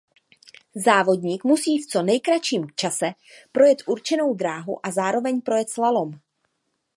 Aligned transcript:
Závodník 0.85 1.43
musí 1.43 1.77
v 1.83 1.87
co 1.87 2.01
nejkratším 2.01 2.67
čase 2.75 3.11
projet 3.51 3.83
určenou 3.87 4.33
dráhu 4.33 4.85
a 4.85 4.91
zároveň 4.91 5.41
projet 5.41 5.69
slalom. 5.69 6.11